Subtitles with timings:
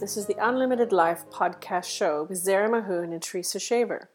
[0.00, 4.08] This is the Unlimited Life podcast show with Zara Mahoon and Teresa Shaver.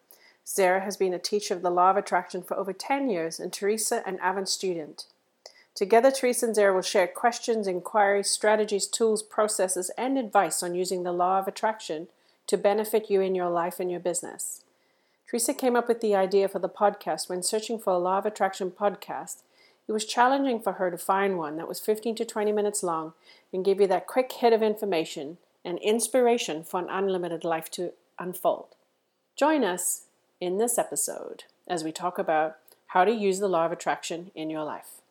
[0.48, 3.52] Zara has been a teacher of the law of attraction for over 10 years and
[3.52, 5.08] Teresa an avid student.
[5.76, 11.04] Together, Teresa and Zara will share questions, inquiries, strategies, tools, processes, and advice on using
[11.04, 12.08] the law of attraction
[12.48, 14.64] to benefit you in your life and your business.
[15.28, 18.26] Teresa came up with the idea for the podcast when searching for a law of
[18.26, 19.42] attraction podcast.
[19.90, 23.12] It was challenging for her to find one that was 15 to 20 minutes long
[23.52, 27.94] and give you that quick hit of information and inspiration for an unlimited life to
[28.20, 28.76] unfold.
[29.36, 30.06] Join us
[30.40, 34.50] in this episode as we talk about how to use the law of attraction in
[34.50, 35.02] your life.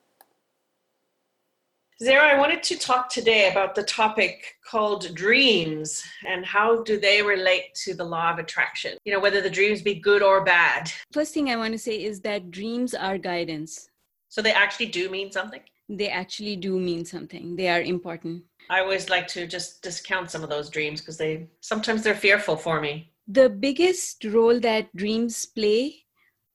[2.02, 7.22] Zara, I wanted to talk today about the topic called dreams and how do they
[7.22, 8.98] relate to the law of attraction?
[9.04, 10.90] You know, whether the dreams be good or bad.
[11.12, 13.88] First thing I want to say is that dreams are guidance.
[14.30, 15.60] So they actually do mean something?
[15.88, 17.56] They actually do mean something.
[17.56, 18.44] They are important.
[18.70, 22.56] I always like to just discount some of those dreams because they sometimes they're fearful
[22.56, 23.12] for me.
[23.28, 26.04] The biggest role that dreams play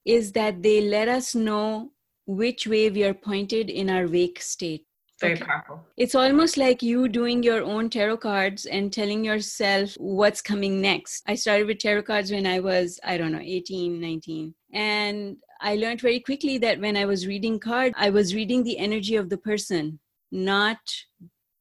[0.05, 1.91] is that they let us know
[2.25, 4.85] which way we are pointed in our wake state.
[5.19, 5.45] Very okay.
[5.45, 5.83] powerful.
[5.97, 11.23] It's almost like you doing your own tarot cards and telling yourself what's coming next.
[11.27, 14.53] I started with tarot cards when I was, I don't know, 18, 19.
[14.73, 18.77] And I learned very quickly that when I was reading cards, I was reading the
[18.77, 19.99] energy of the person,
[20.31, 20.79] not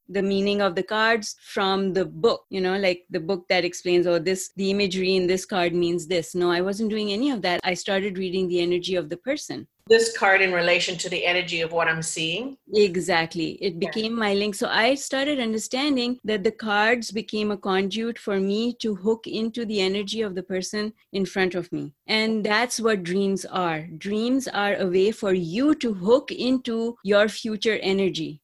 [0.09, 4.07] the meaning of the cards from the book you know like the book that explains
[4.07, 6.33] oh this the imagery in this card means this.
[6.33, 7.59] No i wasn't doing any of that.
[7.63, 11.61] I started reading the energy of the person this card in relation to the energy
[11.61, 12.57] of what i'm seeing.
[12.73, 13.51] Exactly.
[13.61, 14.55] It became my link.
[14.55, 19.65] So i started understanding that the cards became a conduit for me to hook into
[19.65, 21.93] the energy of the person in front of me.
[22.07, 23.87] And that's what dreams are.
[23.97, 28.41] Dreams are a way for you to hook into your future energy.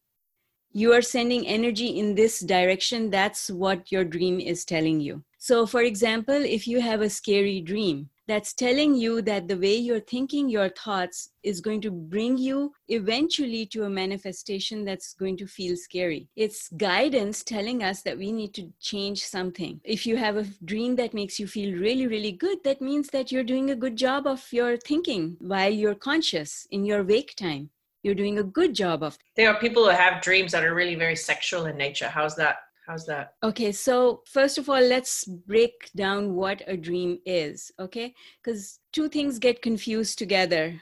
[0.72, 3.10] You are sending energy in this direction.
[3.10, 5.24] That's what your dream is telling you.
[5.38, 9.76] So for example if you have a scary dream that's telling you that the way
[9.76, 15.38] you're thinking your thoughts is going to bring you eventually to a manifestation that's going
[15.38, 16.28] to feel scary.
[16.36, 19.82] It's guidance telling us that we need to change something.
[19.84, 23.32] If you have a dream that makes you feel really, really good, that means that
[23.32, 27.70] you're doing a good job of your thinking while you're conscious in your wake time
[28.04, 30.96] you're doing a good job of there are people who have dreams that are really
[30.96, 32.58] very sexual in nature how's that
[32.88, 33.34] how's that?
[33.44, 38.14] Okay so first of all let's break down what a dream is okay?
[38.44, 40.80] Because two things get confused together.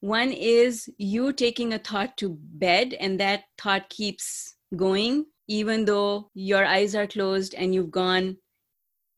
[0.00, 6.30] One is you taking a thought to bed and that thought keeps going even though
[6.34, 8.36] your eyes are closed and you've gone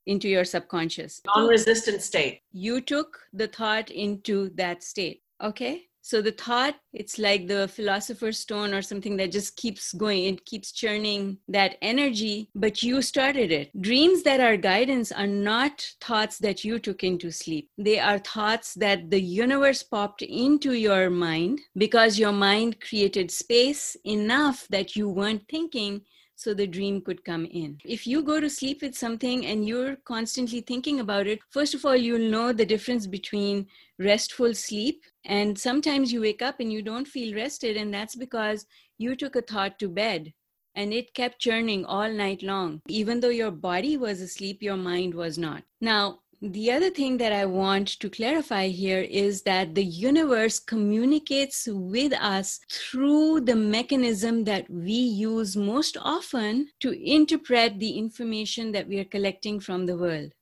[0.06, 1.20] into your subconscious.
[1.26, 2.42] Non-resistant state.
[2.52, 8.38] You took the thought into that state okay so the thought it's like the philosopher's
[8.38, 13.50] stone or something that just keeps going it keeps churning that energy but you started
[13.50, 18.20] it dreams that are guidance are not thoughts that you took into sleep they are
[18.20, 24.94] thoughts that the universe popped into your mind because your mind created space enough that
[24.94, 26.00] you weren't thinking
[26.36, 27.78] so the dream could come in.
[27.84, 31.84] If you go to sleep with something and you're constantly thinking about it, first of
[31.84, 33.66] all, you'll know the difference between
[33.98, 38.66] restful sleep and sometimes you wake up and you don't feel rested, and that's because
[38.98, 40.32] you took a thought to bed
[40.76, 42.80] and it kept churning all night long.
[42.88, 45.64] Even though your body was asleep, your mind was not.
[45.80, 51.66] Now, the other thing that I want to clarify here is that the universe communicates
[51.70, 58.86] with us through the mechanism that we use most often to interpret the information that
[58.86, 60.34] we are collecting from the world.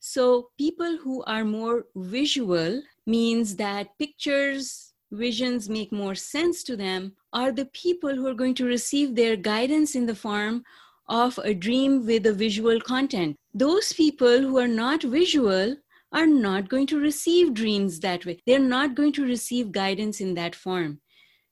[0.00, 7.12] So, people who are more visual means that pictures, visions make more sense to them
[7.34, 10.64] are the people who are going to receive their guidance in the form
[11.06, 13.36] of a dream with a visual content.
[13.52, 15.76] Those people who are not visual
[16.12, 18.40] are not going to receive dreams that way.
[18.46, 21.00] They're not going to receive guidance in that form.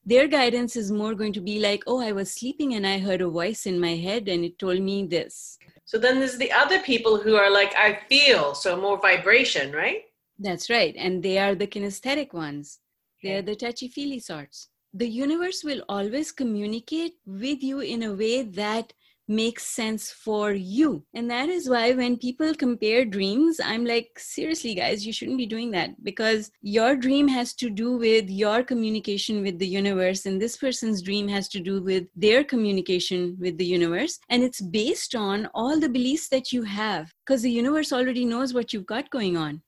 [0.07, 3.21] Their guidance is more going to be like, oh, I was sleeping and I heard
[3.21, 5.59] a voice in my head and it told me this.
[5.89, 10.03] So then there's the other people who are like, I feel, so more vibration, right?
[10.39, 10.95] That's right.
[10.99, 12.81] And they are the kinesthetic ones,
[13.23, 14.69] they're the touchy feely sorts.
[14.93, 18.93] The universe will always communicate with you in a way that
[19.29, 21.05] makes sense for you.
[21.15, 25.47] And that is why when people compare dreams, I'm like, seriously, guys, you shouldn't be
[25.47, 30.41] doing that because your dream has to do with your communication with the universe, and
[30.41, 34.19] this person's dream has to do with their communication with the universe.
[34.31, 38.55] And it's based on all the beliefs that you have because the universe already knows
[38.55, 39.63] what you've got going on.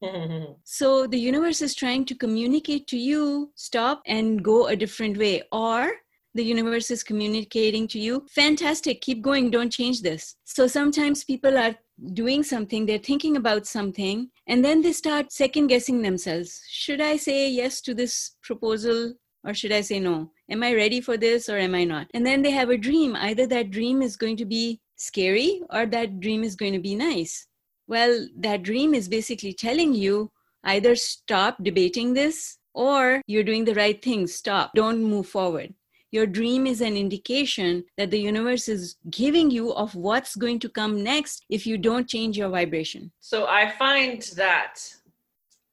[0.64, 5.42] so the universe is trying to communicate to you stop and go a different way
[5.50, 5.90] or
[6.38, 10.36] the universe is communicating to you, fantastic, keep going, don't change this.
[10.44, 11.74] So sometimes people are
[12.12, 16.62] doing something, they're thinking about something, and then they start second guessing themselves.
[16.68, 19.14] Should I say yes to this proposal
[19.44, 20.30] or should I say no?
[20.48, 22.06] Am I ready for this or am I not?
[22.14, 23.16] And then they have a dream.
[23.16, 26.94] Either that dream is going to be scary or that dream is going to be
[26.94, 27.48] nice.
[27.88, 30.30] Well, that dream is basically telling you
[30.62, 35.74] either stop debating this or you're doing the right thing, stop, don't move forward.
[36.10, 40.68] Your dream is an indication that the universe is giving you of what's going to
[40.68, 43.12] come next if you don't change your vibration.
[43.20, 44.80] So I find that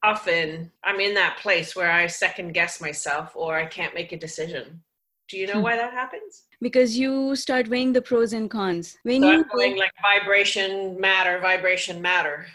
[0.02, 4.18] often I'm in that place where I second guess myself or I can't make a
[4.18, 4.82] decision.
[5.28, 5.62] Do you know hmm.
[5.62, 6.44] why that happens?
[6.60, 8.96] Because you start weighing the pros and cons.
[9.02, 12.46] When so you I'm going like vibration matter, vibration matter.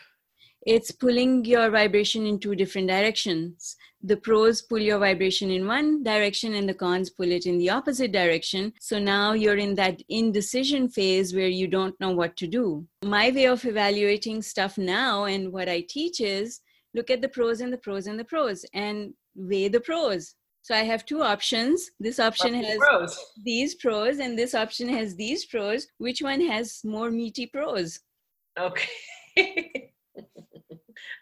[0.65, 3.75] It's pulling your vibration in two different directions.
[4.03, 7.69] The pros pull your vibration in one direction and the cons pull it in the
[7.69, 8.73] opposite direction.
[8.79, 12.87] So now you're in that indecision phase where you don't know what to do.
[13.03, 16.61] My way of evaluating stuff now and what I teach is
[16.93, 20.35] look at the pros and the pros and the pros and weigh the pros.
[20.63, 21.89] So I have two options.
[21.99, 23.17] This option has pros.
[23.43, 25.87] these pros and this option has these pros.
[25.97, 27.99] Which one has more meaty pros?
[28.59, 29.87] Okay.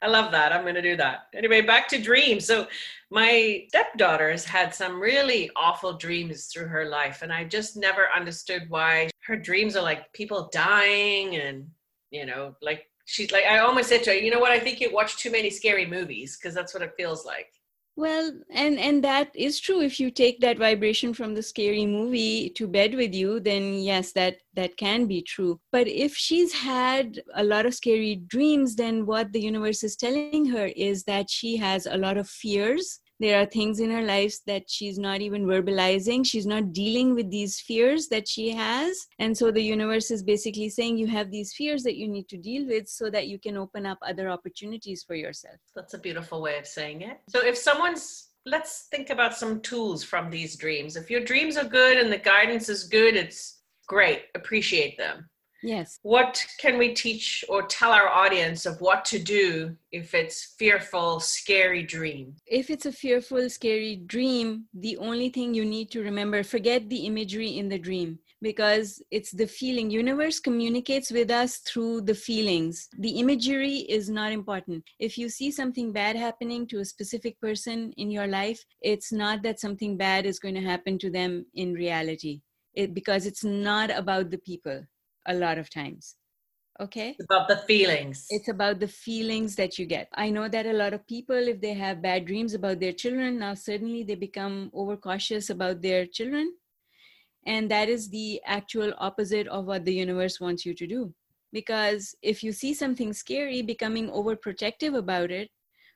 [0.01, 0.51] I love that.
[0.51, 1.27] I'm going to do that.
[1.36, 2.45] Anyway, back to dreams.
[2.45, 2.68] So,
[3.12, 8.07] my stepdaughter has had some really awful dreams through her life, and I just never
[8.16, 11.68] understood why her dreams are like people dying and,
[12.12, 14.80] you know, like she's like, I almost said to her, you know what, I think
[14.80, 17.59] you watch too many scary movies because that's what it feels like.
[18.00, 19.81] Well, and and that is true.
[19.81, 24.13] If you take that vibration from the scary movie to bed with you, then yes,
[24.13, 25.60] that that can be true.
[25.74, 30.46] But if she's had a lot of scary dreams, then what the universe is telling
[30.46, 34.36] her is that she has a lot of fears there are things in her life
[34.48, 36.25] that she's not even verbalizing.
[36.25, 39.07] She's not dealing with these fears that she has.
[39.19, 42.38] And so the universe is basically saying you have these fears that you need to
[42.38, 45.57] deal with so that you can open up other opportunities for yourself.
[45.75, 47.19] That's a beautiful way of saying it.
[47.27, 50.95] So if someone's let's think about some tools from these dreams.
[50.95, 54.24] If your dreams are good and the guidance is good it's great.
[54.33, 55.30] Appreciate them
[55.64, 56.00] Yes.
[56.04, 61.20] What can we teach or tell our audience of what to do if it's fearful,
[61.20, 62.36] scary dream?
[62.48, 67.06] If it's a fearful, scary dream, the only thing you need to remember, forget the
[67.06, 69.90] imagery in the dream because it's the feeling.
[69.90, 72.88] Universe communicates with us through the feelings.
[72.98, 74.86] The imagery is not important.
[74.98, 79.44] If you see something bad happening to a specific person in your life it's not
[79.44, 82.42] that something bad is going to happen to them in reality.
[82.74, 84.84] It, because it's not about the people
[85.25, 86.16] a lot of times
[86.80, 87.16] okay?
[87.18, 88.25] It's about the feelings.
[88.30, 90.07] It's about the feelings that you get.
[90.13, 93.39] I know that a lot of people if they have bad dreams about their children
[93.39, 96.54] now suddenly they become overcautious about their children.
[97.45, 101.13] And that is the actual opposite of what the universe wants you to do.
[101.51, 105.50] Because if you see something scary becoming overprotective about it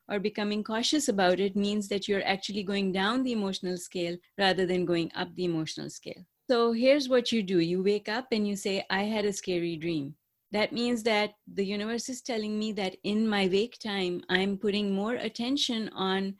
[0.09, 4.65] or becoming cautious about it means that you're actually going down the emotional scale rather
[4.65, 8.47] than going up the emotional scale so here's what you do you wake up and
[8.47, 10.15] you say, I had a scary dream.
[10.51, 14.93] That means that the universe is telling me that in my wake time, I'm putting
[14.93, 16.35] more attention on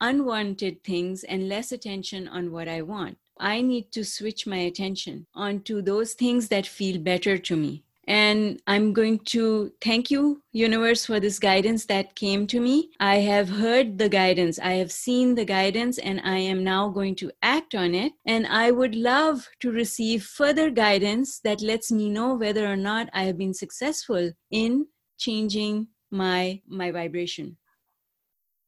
[0.00, 3.16] unwanted things and less attention on what I want.
[3.38, 8.60] I need to switch my attention onto those things that feel better to me and
[8.66, 12.90] i'm going to thank you universe for this guidance that came to me.
[13.00, 14.58] I have heard the guidance.
[14.58, 18.12] I have seen the guidance and i am now going to act on it.
[18.26, 23.08] And i would love to receive further guidance that lets me know whether or not
[23.12, 24.86] i have been successful in
[25.18, 27.56] changing my my vibration.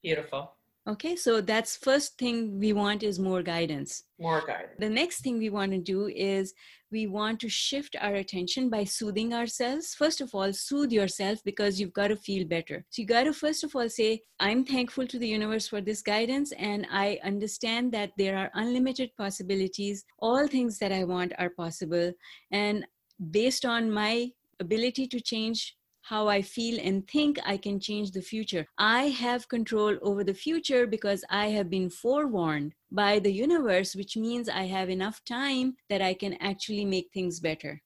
[0.03, 0.55] Beautiful
[0.87, 5.38] okay so that's first thing we want is more guidance more guidance the next thing
[5.38, 6.55] we want to do is
[6.95, 9.95] we want to shift our attention by soothing ourselves.
[9.95, 12.85] First of all, soothe yourself because you've got to feel better.
[12.91, 16.03] So you got to first of all say, I'm thankful to the universe for this
[16.03, 20.05] guidance, and I understand that there are unlimited possibilities.
[20.21, 22.12] All things that I want are possible.
[22.53, 22.87] And
[23.33, 28.20] based on my ability to change how I feel and think I can change the
[28.20, 28.66] future.
[28.76, 34.14] I have control over the future because I have been forewarned by the universe, which
[34.14, 37.82] means I have enough time that I can actually make things better.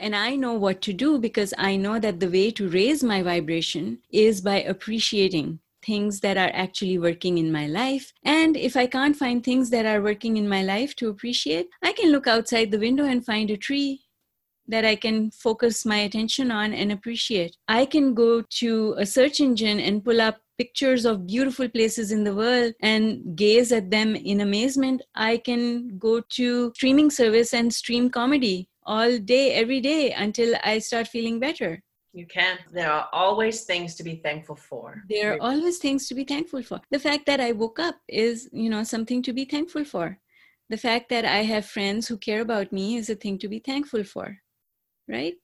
[0.00, 3.22] And I know what to do because I know that the way to raise my
[3.22, 8.12] vibration is by appreciating things that are actually working in my life.
[8.24, 11.92] And if I can't find things that are working in my life to appreciate, I
[11.92, 14.03] can look outside the window and find a tree
[14.68, 17.56] that I can focus my attention on and appreciate.
[17.68, 22.24] I can go to a search engine and pull up pictures of beautiful places in
[22.24, 27.72] the world and gaze at them in amazement, I can go to streaming service and
[27.72, 31.82] stream comedy all day, every day until I start feeling better.
[32.12, 32.58] You can.
[32.70, 35.02] There are always things to be thankful for.
[35.08, 36.80] There are always things to be thankful for.
[36.92, 40.18] The fact that I woke up is, you know, something to be thankful for.
[40.70, 43.58] The fact that I have friends who care about me is a thing to be
[43.58, 44.38] thankful for,
[45.08, 45.34] right?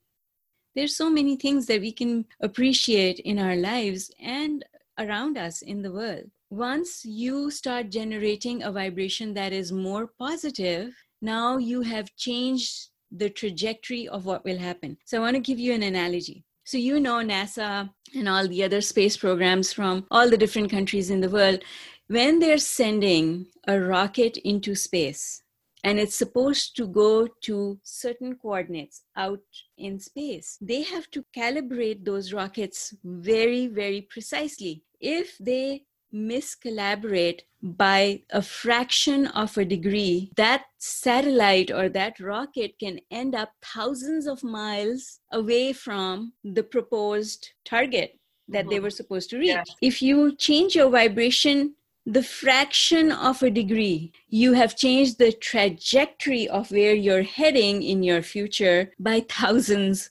[0.75, 4.63] There's so many things that we can appreciate in our lives and
[4.97, 6.29] around us in the world.
[6.49, 13.29] Once you start generating a vibration that is more positive, now you have changed the
[13.29, 14.97] trajectory of what will happen.
[15.05, 16.45] So I want to give you an analogy.
[16.63, 21.09] So, you know, NASA and all the other space programs from all the different countries
[21.09, 21.63] in the world,
[22.07, 25.41] when they're sending a rocket into space
[25.83, 29.41] and it's supposed to go to certain coordinates out
[29.77, 34.83] in space, they have to calibrate those rockets very, very precisely.
[34.99, 42.99] If they miscollaborate by a fraction of a degree, that satellite or that rocket can
[43.09, 48.69] end up thousands of miles away from the proposed target that mm-hmm.
[48.69, 49.57] they were supposed to reach.
[49.81, 56.47] If you change your vibration the fraction of a degree, you have changed the trajectory
[56.47, 60.09] of where you're heading in your future by thousands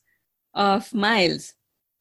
[0.55, 1.55] of miles,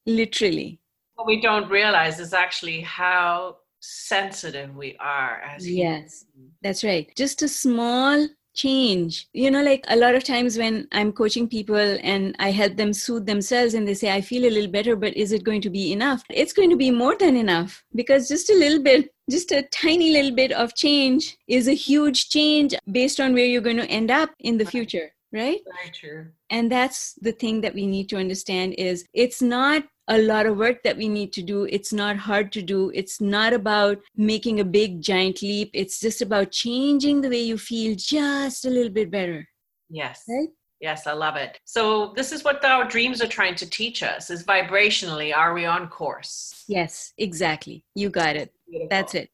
[0.06, 0.80] literally.
[1.16, 6.54] What we don't realize is actually how sensitive we are as yes humans.
[6.62, 8.28] that's right just a small
[8.62, 9.28] change.
[9.34, 12.94] You know like a lot of times when i'm coaching people and i help them
[12.94, 15.70] soothe themselves and they say i feel a little better but is it going to
[15.70, 16.24] be enough?
[16.30, 20.12] It's going to be more than enough because just a little bit just a tiny
[20.12, 24.12] little bit of change is a huge change based on where you're going to end
[24.12, 25.60] up in the future right?
[25.76, 26.28] Very true.
[26.50, 30.58] And that's the thing that we need to understand is it's not a lot of
[30.58, 31.66] work that we need to do.
[31.66, 32.92] It's not hard to do.
[32.94, 35.70] It's not about making a big giant leap.
[35.74, 39.48] It's just about changing the way you feel just a little bit better.
[39.90, 40.24] Yes.
[40.28, 40.50] Right?
[40.82, 41.60] Yes, I love it.
[41.66, 45.66] So this is what our dreams are trying to teach us is vibrationally are we
[45.66, 46.64] on course?
[46.68, 47.84] Yes, exactly.
[47.96, 48.54] You got it.
[48.68, 48.88] Beautiful.
[48.90, 49.30] That's it.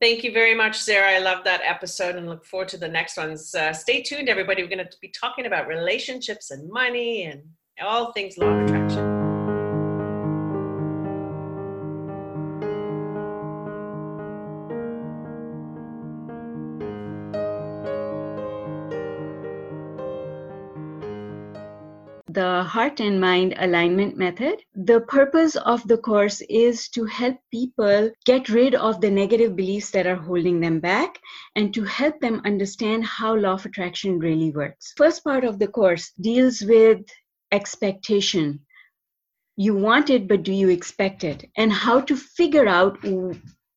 [0.00, 1.12] Thank you very much, Zara.
[1.12, 3.54] I love that episode and look forward to the next ones.
[3.54, 4.62] Uh, stay tuned, everybody.
[4.62, 7.42] We're going to be talking about relationships and money and
[7.80, 9.13] all things law of attraction.
[22.34, 24.60] The heart and mind alignment method.
[24.74, 29.92] The purpose of the course is to help people get rid of the negative beliefs
[29.92, 31.20] that are holding them back
[31.54, 34.92] and to help them understand how law of attraction really works.
[34.96, 37.02] First part of the course deals with
[37.52, 38.60] expectation.
[39.56, 41.44] You want it, but do you expect it?
[41.56, 42.98] And how to figure out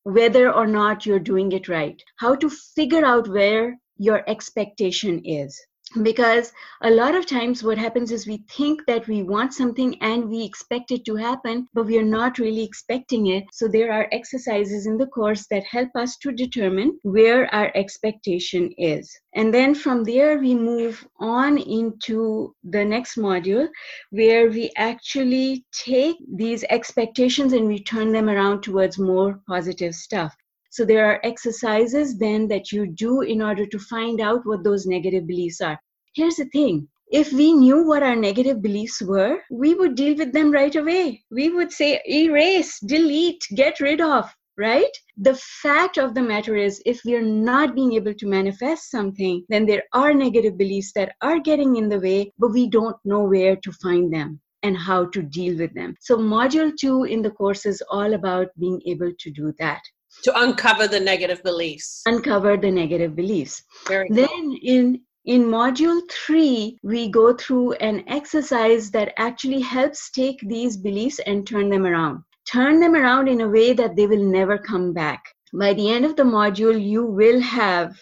[0.02, 2.02] whether or not you're doing it right.
[2.16, 5.60] How to figure out where your expectation is
[6.04, 6.52] because
[6.82, 10.44] a lot of times what happens is we think that we want something and we
[10.44, 13.46] expect it to happen but we are not really expecting it.
[13.52, 18.72] So there are exercises in the course that help us to determine where our expectation
[18.78, 19.18] is.
[19.34, 23.68] And then from there we move on into the next module
[24.12, 30.36] where we actually take these expectations and we turn them around towards more positive stuff
[30.78, 34.86] so there are exercises then that you do in order to find out what those
[34.86, 35.82] negative beliefs are.
[36.14, 36.88] Here's the thing.
[37.12, 41.24] If we knew what our negative beliefs were, we would deal with them right away.
[41.32, 44.96] We would say, erase, delete, get rid of, right?
[45.18, 49.66] The fact of the matter is, if we're not being able to manifest something, then
[49.66, 53.56] there are negative beliefs that are getting in the way, but we don't know where
[53.56, 55.96] to find them and how to deal with them.
[56.02, 59.82] So, module two in the course is all about being able to do that
[60.24, 62.02] to uncover the negative beliefs.
[62.06, 63.64] Uncover the negative beliefs.
[63.88, 64.58] Very then cool.
[64.64, 71.20] in in module 3 we go through an exercise that actually helps take these beliefs
[71.26, 72.24] and turn them around.
[72.50, 75.22] Turn them around in a way that they will never come back.
[75.54, 77.96] By the end of the module you will have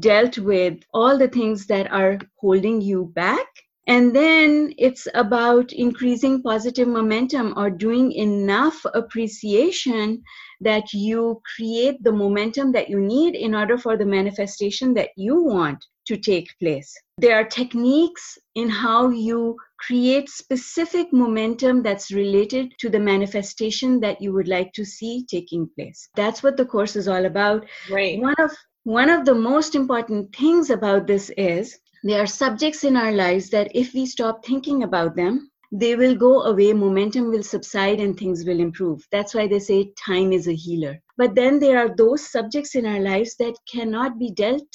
[0.00, 3.46] dealt with all the things that are holding you back
[3.86, 10.22] and then it's about increasing positive momentum or doing enough appreciation
[10.60, 15.42] that you create the momentum that you need in order for the manifestation that you
[15.42, 16.92] want to take place.
[17.18, 24.20] There are techniques in how you create specific momentum that's related to the manifestation that
[24.20, 26.08] you would like to see taking place.
[26.16, 27.66] That's what the course is all about.
[27.90, 28.20] Right.
[28.20, 28.50] One of
[28.84, 33.50] one of the most important things about this is there are subjects in our lives
[33.50, 38.16] that if we stop thinking about them they will go away, momentum will subside, and
[38.16, 39.04] things will improve.
[39.10, 41.02] That's why they say time is a healer.
[41.18, 44.68] But then there are those subjects in our lives that cannot be dealt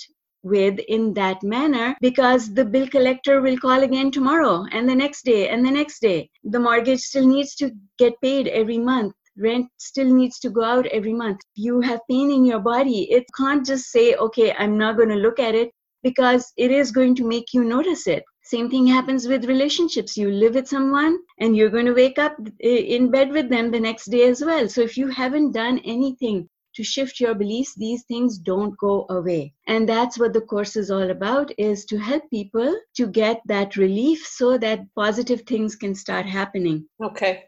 [0.43, 5.23] with in that manner because the bill collector will call again tomorrow and the next
[5.23, 6.29] day and the next day.
[6.43, 9.13] The mortgage still needs to get paid every month.
[9.37, 11.39] Rent still needs to go out every month.
[11.55, 13.09] You have pain in your body.
[13.11, 15.71] It can't just say, okay, I'm not going to look at it
[16.03, 18.23] because it is going to make you notice it.
[18.43, 20.17] Same thing happens with relationships.
[20.17, 23.71] You live with someone and you're going to wake up eh, in bed with them
[23.71, 24.67] the next day as well.
[24.67, 29.53] So if you haven't done anything to shift your beliefs these things don't go away
[29.67, 33.75] and that's what the course is all about is to help people to get that
[33.75, 37.43] relief so that positive things can start happening okay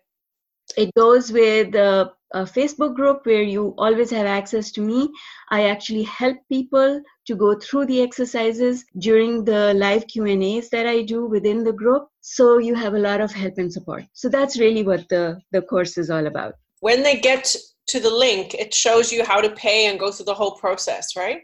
[0.77, 5.10] it goes with a, a, facebook group where you always have access to me.
[5.50, 10.70] I actually help people to go through the exercises during the live q and a's
[10.70, 12.08] that i do within the group.
[12.22, 14.03] So you have a lot of help and support.
[14.13, 16.53] So that's really what the the course is all about.
[16.80, 17.56] When they get
[17.88, 21.15] to the link it shows you how to pay and go through the whole process
[21.15, 21.42] right?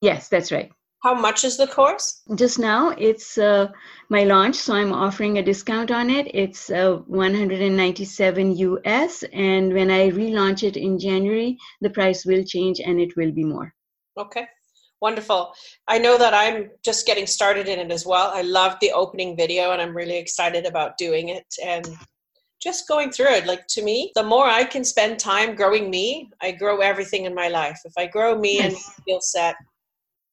[0.00, 2.22] Yes that's right how much is the course?
[2.34, 3.68] Just now, it's uh,
[4.08, 6.28] my launch, so I'm offering a discount on it.
[6.34, 12.80] It's uh, 197 US, and when I relaunch it in January, the price will change
[12.80, 13.72] and it will be more.
[14.18, 14.46] Okay,
[15.00, 15.52] wonderful.
[15.86, 18.32] I know that I'm just getting started in it as well.
[18.34, 21.88] I loved the opening video, and I'm really excited about doing it and
[22.60, 23.46] just going through it.
[23.46, 27.34] Like to me, the more I can spend time growing me, I grow everything in
[27.36, 27.78] my life.
[27.84, 28.74] If I grow me yes.
[28.74, 29.54] and feel set,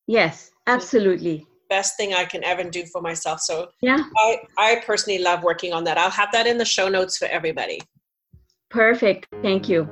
[0.08, 1.48] Yes, absolutely.
[1.70, 3.42] Best thing I can ever do for myself.
[3.42, 5.98] So yeah, I, I personally love working on that.
[5.98, 7.82] I'll have that in the show notes for everybody.
[8.70, 9.28] Perfect.
[9.42, 9.90] Thank you.